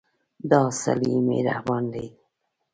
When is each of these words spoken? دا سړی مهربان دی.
دا 0.49 0.61
سړی 0.81 1.15
مهربان 1.29 1.83
دی. 1.93 2.07